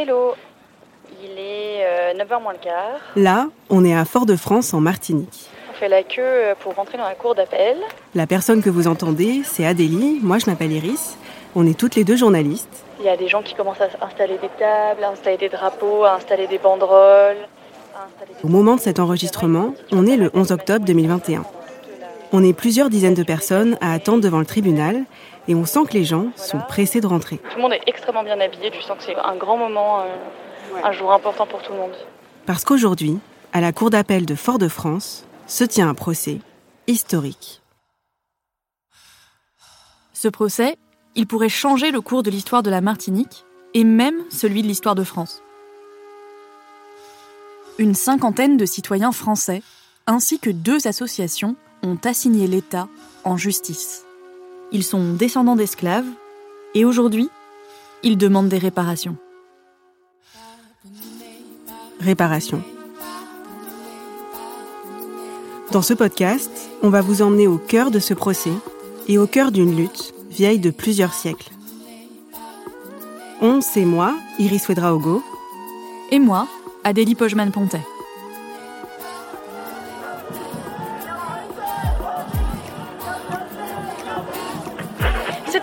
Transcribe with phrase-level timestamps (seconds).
[0.00, 0.34] Hello,
[1.24, 3.00] il est 9h moins le quart.
[3.16, 5.48] Là, on est à Fort-de-France en Martinique.
[5.70, 7.76] On fait la queue euh, pour rentrer dans la cour d'appel.
[8.14, 11.18] La personne que vous entendez, c'est Adélie, moi je m'appelle Iris.
[11.56, 12.84] On est toutes les deux journalistes.
[13.00, 16.04] Il y a des gens qui commencent à installer des tables, à installer des drapeaux,
[16.04, 17.36] à installer des banderoles.
[17.96, 21.42] à installer des- Au moment de cet enregistrement, on est le 11 octobre 2021.
[22.30, 25.04] On est plusieurs dizaines de personnes à attendre devant le tribunal
[25.48, 27.38] et on sent que les gens sont pressés de rentrer.
[27.38, 30.04] Tout le monde est extrêmement bien habillé, tu sens que c'est un grand moment, euh,
[30.84, 31.94] un jour important pour tout le monde.
[32.44, 33.18] Parce qu'aujourd'hui,
[33.54, 36.40] à la cour d'appel de Fort-de-France, se tient un procès
[36.86, 37.62] historique.
[40.12, 40.76] Ce procès,
[41.14, 44.94] il pourrait changer le cours de l'histoire de la Martinique et même celui de l'histoire
[44.94, 45.42] de France.
[47.78, 49.62] Une cinquantaine de citoyens français
[50.06, 52.88] ainsi que deux associations ont assigné l'État
[53.24, 54.04] en justice.
[54.72, 56.06] Ils sont descendants d'esclaves
[56.74, 57.30] et aujourd'hui,
[58.02, 59.16] ils demandent des réparations.
[62.00, 62.62] Réparation.
[65.72, 66.50] Dans ce podcast,
[66.82, 68.52] on va vous emmener au cœur de ce procès
[69.06, 71.50] et au cœur d'une lutte vieille de plusieurs siècles.
[73.40, 75.22] On, c'est moi, Iris Ouedraogo,
[76.10, 76.48] Et moi,
[76.84, 77.84] Adélie Pojman-Pontet.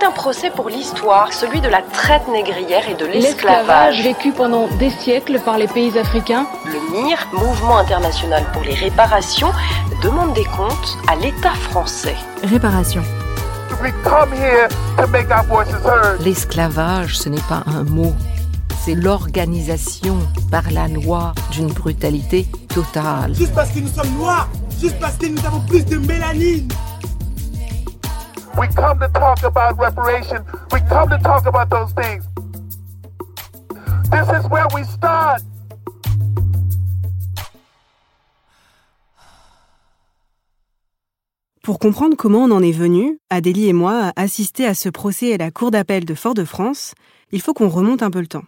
[0.05, 4.91] Un procès pour l'histoire, celui de la traite négrière et de L'esclavage vécu pendant des
[4.91, 9.51] siècles par les pays africains Le MIR, Mouvement international pour les réparations,
[10.03, 12.15] demande des comptes à l'État français.
[12.43, 13.01] Réparation.
[16.19, 18.13] L'esclavage, ce n'est pas un mot,
[18.83, 20.19] c'est l'organisation
[20.51, 23.33] par la loi d'une brutalité totale.
[23.33, 26.67] Juste parce que nous sommes noirs, juste parce que nous avons plus de mélanine.
[28.57, 30.43] We come to talk about reparation.
[30.71, 32.23] We come to talk about those things.
[34.11, 35.41] This is where we start.
[41.63, 45.33] Pour comprendre comment on en est venu, Adélie et moi, à assister à ce procès
[45.33, 46.93] à la Cour d'appel de Fort-de-France,
[47.31, 48.43] il faut qu'on remonte un peu le temps.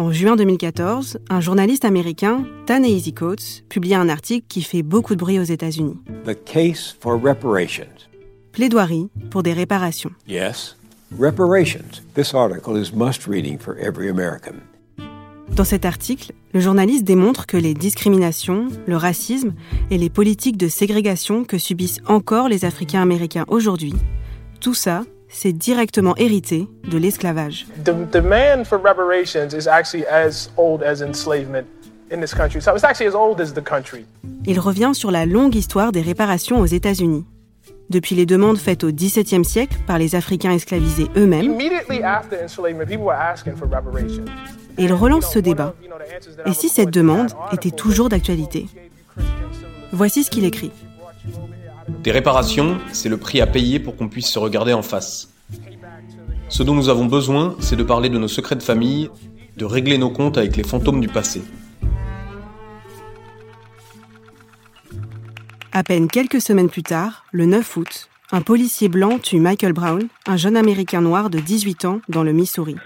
[0.00, 5.20] En juin 2014, un journaliste américain, Ta-Nehisi Coates, publie un article qui fait beaucoup de
[5.20, 5.98] bruit aux États-Unis.
[6.24, 8.08] The case for reparations.
[8.52, 10.10] Plaidoirie pour des réparations.
[10.26, 10.78] Yes,
[11.18, 12.00] reparations.
[12.14, 14.54] This article is must reading for every American.
[15.54, 19.52] Dans cet article, le journaliste démontre que les discriminations, le racisme
[19.90, 23.92] et les politiques de ségrégation que subissent encore les Africains américains aujourd'hui,
[24.60, 25.02] tout ça,
[25.32, 27.66] c'est directement hérité de l'esclavage.
[27.84, 31.64] The demand for reparations is actually as old as enslavement
[32.12, 32.60] in this country.
[32.60, 34.04] So it's actually as old as the country.
[34.46, 37.24] Il revient sur la longue histoire des réparations aux États-Unis.
[37.90, 42.84] Depuis les demandes faites au XVIIe siècle par les Africains esclavisés eux-mêmes, Immediately after enslavement,
[42.86, 44.24] people were asking for reparations.
[44.78, 45.74] et il relance ce débat.
[46.46, 48.66] Et si cette demande était toujours d'actualité?
[49.92, 50.70] Voici ce qu'il écrit.
[52.02, 55.32] Des réparations, c'est le prix à payer pour qu'on puisse se regarder en face.
[56.48, 59.10] Ce dont nous avons besoin, c'est de parler de nos secrets de famille,
[59.56, 61.42] de régler nos comptes avec les fantômes du passé.
[65.72, 70.08] À peine quelques semaines plus tard, le 9 août, un policier blanc tue Michael Brown,
[70.26, 72.76] un jeune Américain noir de 18 ans, dans le Missouri.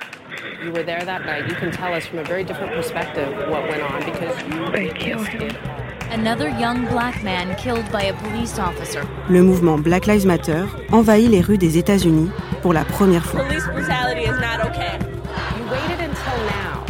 [0.64, 0.72] You
[9.28, 12.30] Le mouvement Black Lives Matter envahit les rues des États-Unis
[12.62, 13.40] pour la première fois.
[13.42, 14.98] Police brutality is not okay.
[15.58, 16.84] You waited until now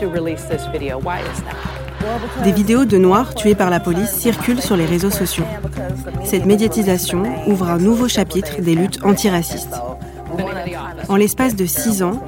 [0.00, 0.98] to release this video.
[0.98, 1.56] Why is that?
[2.42, 5.44] Des vidéos de Noirs tués par la police circulent sur les réseaux sociaux.
[6.24, 9.74] Cette médiatisation ouvre un nouveau chapitre des luttes antiracistes.
[11.08, 12.20] En l'espace de six ans,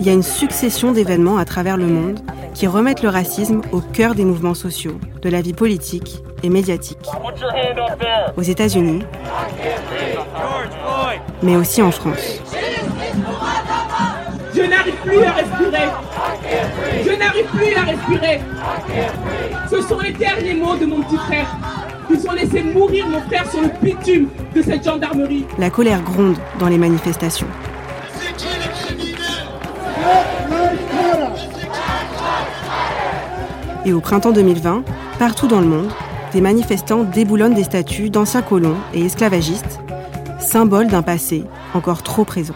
[0.00, 2.20] il y a une succession d'événements à travers le monde
[2.56, 7.06] qui remettent le racisme au cœur des mouvements sociaux, de la vie politique et médiatique.
[8.34, 9.02] Aux États-Unis,
[11.42, 12.40] mais aussi en France.
[14.54, 15.88] Je n'arrive plus à respirer.
[17.04, 18.40] Je n'arrive plus à respirer.
[19.70, 21.54] Ce sont les derniers mots de mon petit frère.
[22.08, 25.44] Ils ont laissé mourir mon frère sur le bitume de cette gendarmerie.
[25.58, 27.48] La colère gronde dans les manifestations.
[33.86, 34.84] Et au printemps 2020,
[35.18, 35.90] partout dans le monde,
[36.32, 39.80] des manifestants déboulonnent des statues d'anciens colons et esclavagistes,
[40.38, 42.54] symboles d'un passé encore trop présent.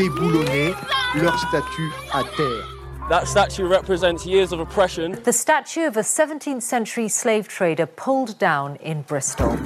[0.00, 0.72] déboulonner
[1.20, 2.76] leur statut à terre.
[3.10, 5.12] That statue represents years of oppression.
[5.24, 9.58] The statue of a 17th century slave trader pulled down in Bristol.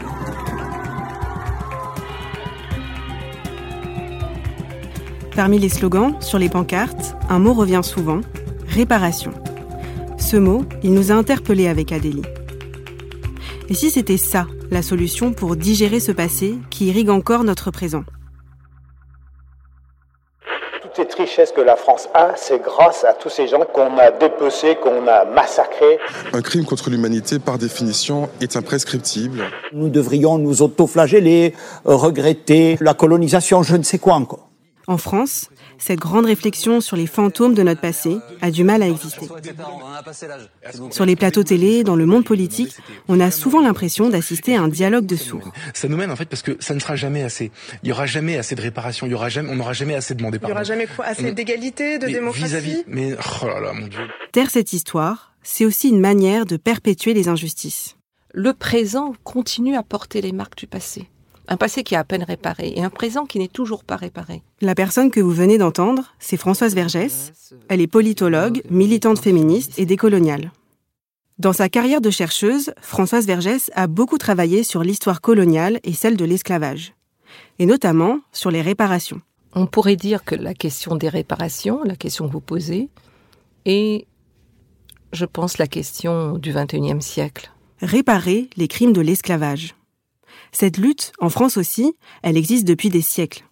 [5.36, 8.20] Parmi les slogans, sur les pancartes, un mot revient souvent,
[8.74, 9.32] réparation.
[10.18, 12.22] Ce mot, il nous a interpellés avec Adélie.
[13.68, 18.02] Et si c'était ça, la solution pour digérer ce passé qui irrigue encore notre présent?
[20.82, 24.10] Toute cette richesse que la France a, c'est grâce à tous ces gens qu'on a
[24.10, 25.98] dépecés, qu'on a massacrés.
[26.32, 29.44] Un crime contre l'humanité, par définition, est imprescriptible.
[29.72, 31.54] Nous devrions nous autoflageller,
[31.84, 34.43] regretter la colonisation, je ne sais quoi encore.
[34.86, 38.88] En France, cette grande réflexion sur les fantômes de notre passé a du mal à
[38.88, 39.26] exister.
[40.90, 42.76] Sur les plateaux télé, dans le monde politique,
[43.08, 45.52] on a souvent l'impression d'assister à un dialogue de sourds.
[45.72, 47.50] Ça nous mène en fait parce que ça ne sera jamais assez.
[47.82, 49.06] Il y aura jamais assez de réparation.
[49.06, 50.52] Il y aura jamais, on n'aura jamais assez demandé pardon.
[50.52, 52.44] Il y aura jamais assez d'égalité, de mais démocratie.
[52.44, 54.00] Vis-à-vis, mais oh là là, mon Dieu.
[54.32, 57.96] Taire cette histoire, c'est aussi une manière de perpétuer les injustices.
[58.32, 61.08] Le présent continue à porter les marques du passé.
[61.46, 64.42] Un passé qui est à peine réparé et un présent qui n'est toujours pas réparé.
[64.60, 67.32] La personne que vous venez d'entendre, c'est Françoise Vergès.
[67.68, 70.52] Elle est politologue, militante féministe et décoloniale.
[71.38, 76.16] Dans sa carrière de chercheuse, Françoise Vergès a beaucoup travaillé sur l'histoire coloniale et celle
[76.16, 76.94] de l'esclavage,
[77.58, 79.20] et notamment sur les réparations.
[79.54, 82.88] On pourrait dire que la question des réparations, la question que vous posez,
[83.66, 84.06] est,
[85.12, 87.50] je pense, la question du XXIe siècle.
[87.80, 89.74] Réparer les crimes de l'esclavage.
[90.54, 93.44] Cette lutte, en France aussi, elle existe depuis des siècles.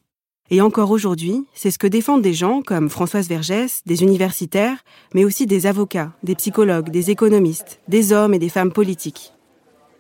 [0.51, 5.25] Et encore aujourd'hui, c'est ce que défendent des gens comme Françoise Vergès, des universitaires, mais
[5.25, 9.33] aussi des avocats, des psychologues, des économistes, des hommes et des femmes politiques.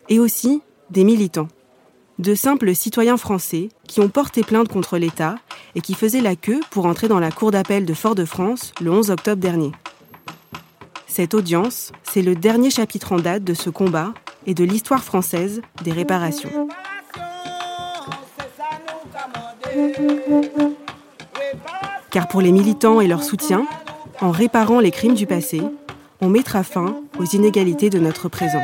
[0.08, 1.48] Et aussi des militants.
[2.20, 5.34] De simples citoyens français qui ont porté plainte contre l'État
[5.74, 9.10] et qui faisaient la queue pour entrer dans la cour d'appel de Fort-de-France le 11
[9.10, 9.72] octobre dernier.
[11.08, 14.14] Cette audience, c'est le dernier chapitre en date de ce combat
[14.46, 16.68] et de l'histoire française des réparations.
[22.10, 23.66] Car pour les militants et leur soutien,
[24.20, 25.62] en réparant les crimes du passé,
[26.20, 28.62] on mettra fin aux inégalités de notre présent.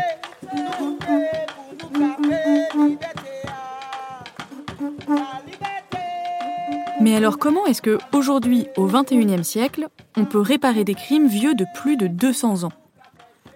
[7.00, 11.54] Mais alors comment est-ce que aujourd'hui, au XXIe siècle, on peut réparer des crimes vieux
[11.54, 12.72] de plus de 200 ans?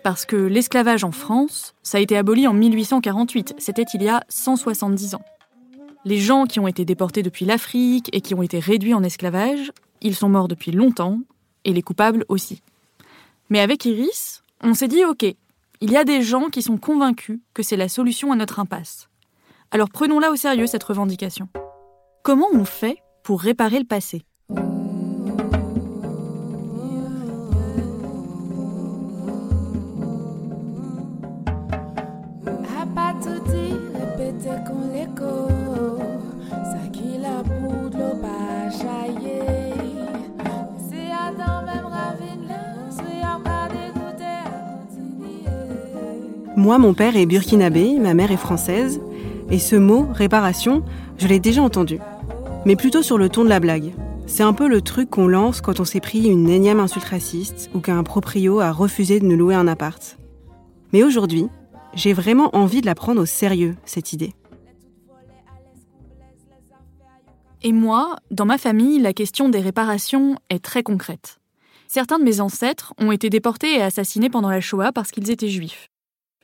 [0.02, 4.22] Parce que l'esclavage en France, ça a été aboli en 1848, c'était il y a
[4.28, 5.22] 170 ans.
[6.04, 9.70] Les gens qui ont été déportés depuis l'Afrique et qui ont été réduits en esclavage,
[10.00, 11.20] ils sont morts depuis longtemps,
[11.64, 12.60] et les coupables aussi.
[13.50, 15.24] Mais avec Iris, on s'est dit ok,
[15.80, 19.08] il y a des gens qui sont convaincus que c'est la solution à notre impasse.
[19.70, 21.48] Alors prenons-la au sérieux cette revendication.
[22.24, 24.22] Comment on fait pour réparer le passé?
[46.62, 49.00] Moi, mon père est burkinabé, ma mère est française,
[49.50, 50.84] et ce mot, réparation,
[51.18, 51.98] je l'ai déjà entendu.
[52.64, 53.90] Mais plutôt sur le ton de la blague.
[54.28, 57.68] C'est un peu le truc qu'on lance quand on s'est pris une énième insulte raciste
[57.74, 60.16] ou qu'un proprio a refusé de nous louer un appart.
[60.92, 61.48] Mais aujourd'hui,
[61.94, 64.32] j'ai vraiment envie de la prendre au sérieux, cette idée.
[67.62, 71.40] Et moi, dans ma famille, la question des réparations est très concrète.
[71.88, 75.48] Certains de mes ancêtres ont été déportés et assassinés pendant la Shoah parce qu'ils étaient
[75.48, 75.88] juifs.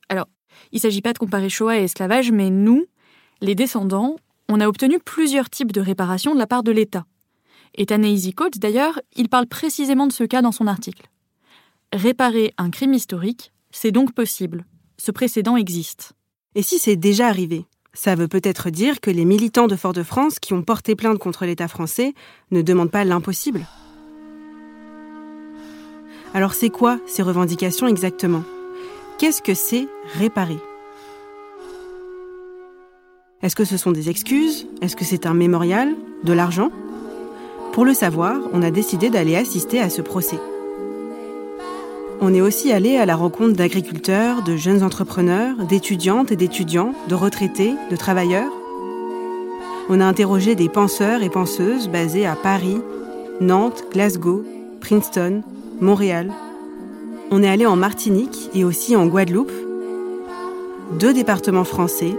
[0.08, 0.26] Alors,
[0.72, 2.86] il ne s'agit pas de comparer Shoah et esclavage, mais nous,
[3.40, 4.16] les descendants,
[4.48, 7.04] on a obtenu plusieurs types de réparations de la part de l'État.
[7.74, 11.08] Et Taneizi Coates, d'ailleurs, il parle précisément de ce cas dans son article.
[11.92, 14.64] Réparer un crime historique, c'est donc possible.
[14.98, 16.12] Ce précédent existe.
[16.54, 20.54] Et si c'est déjà arrivé Ça veut peut-être dire que les militants de Fort-de-France qui
[20.54, 22.14] ont porté plainte contre l'État français
[22.50, 23.66] ne demandent pas l'impossible.
[26.34, 28.44] Alors c'est quoi ces revendications exactement?
[29.18, 30.60] Qu'est-ce que c'est réparer?
[33.42, 34.68] Est-ce que ce sont des excuses?
[34.80, 35.96] Est-ce que c'est un mémorial?
[36.22, 36.70] De l'argent?
[37.72, 40.38] Pour le savoir, on a décidé d'aller assister à ce procès.
[42.20, 47.16] On est aussi allé à la rencontre d'agriculteurs, de jeunes entrepreneurs, d'étudiantes et d'étudiants, de
[47.16, 48.52] retraités, de travailleurs.
[49.88, 52.80] On a interrogé des penseurs et penseuses basés à Paris,
[53.40, 54.44] Nantes, Glasgow,
[54.80, 55.42] Princeton,
[55.80, 56.30] Montréal,
[57.30, 59.52] on est allé en Martinique et aussi en Guadeloupe,
[60.98, 62.16] deux départements français,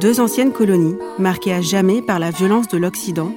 [0.00, 3.32] deux anciennes colonies marquées à jamais par la violence de l'Occident,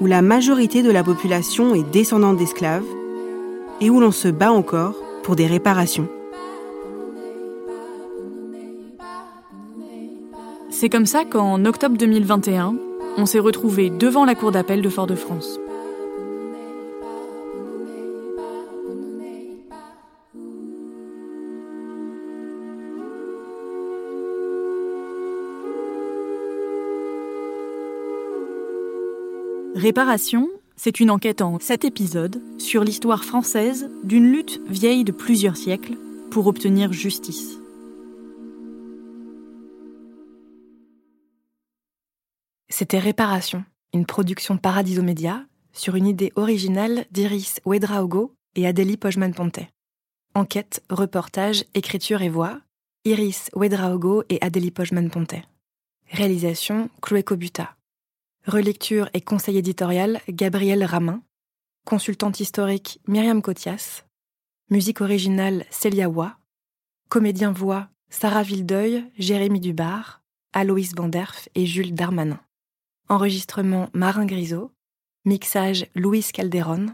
[0.00, 2.84] où la majorité de la population est descendante d'esclaves
[3.80, 6.08] et où l'on se bat encore pour des réparations.
[10.70, 12.74] C'est comme ça qu'en octobre 2021,
[13.16, 15.60] on s'est retrouvé devant la cour d'appel de Fort-de-France.
[29.82, 35.56] Réparation, c'est une enquête en sept épisodes sur l'histoire française d'une lutte vieille de plusieurs
[35.56, 35.96] siècles
[36.30, 37.58] pour obtenir justice.
[42.68, 49.68] C'était Réparation, une production Paradiso Média sur une idée originale d'Iris Ouedraogo et Adélie Pojman-Pontet.
[50.36, 52.60] Enquête, reportage, écriture et voix,
[53.04, 55.42] Iris Ouedraogo et Adélie Pojman-Pontet.
[56.12, 57.74] Réalisation, Chloé Cobuta.
[58.46, 61.22] Relecture et conseil éditorial, Gabriel Ramin.
[61.86, 64.04] Consultante historique, Myriam Cotias.
[64.68, 66.38] Musique originale, Célia Wa.
[67.08, 70.22] Comédien voix, Sarah Vildeuil, Jérémy Dubar,
[70.52, 72.40] Aloïs Banderf et Jules Darmanin.
[73.08, 74.72] Enregistrement, Marin Grisot.
[75.24, 76.86] Mixage, Louise Calderon.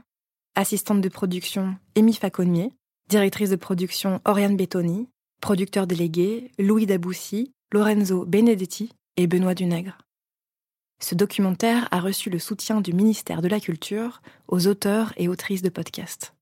[0.55, 2.75] Assistante de production, Amy Faconnier.
[3.09, 5.09] Directrice de production, Oriane Bettoni.
[5.41, 9.97] Producteur délégué, Louis Daboussi, Lorenzo Benedetti et Benoît Dunègre.
[11.01, 15.63] Ce documentaire a reçu le soutien du ministère de la Culture aux auteurs et autrices
[15.63, 16.35] de podcasts.